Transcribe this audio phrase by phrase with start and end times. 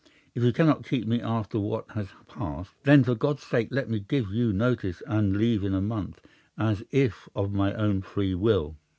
[0.33, 3.99] If you cannot keep me after what has passed, then for God's sake let me
[3.99, 6.21] give you notice and leave in a month,
[6.57, 8.77] as if of my own free will.